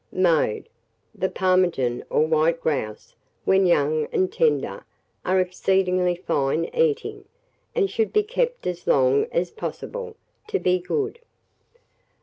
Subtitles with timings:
[0.11, 0.67] Mode.
[1.13, 3.13] The ptarmigan, or white grouse,
[3.45, 4.83] when young and tender,
[5.23, 7.25] are exceedingly fine eating,
[7.75, 10.15] and should be kept as long as possible,
[10.47, 11.19] to be good.